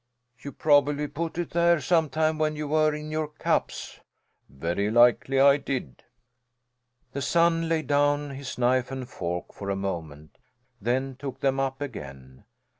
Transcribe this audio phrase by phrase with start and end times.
[0.39, 3.99] "You probably put it there some time when you were in your cups."
[4.49, 6.05] "Very likely I did."
[7.11, 10.39] The son laid down his knife and fork for a moment,
[10.81, 12.45] then took them up again.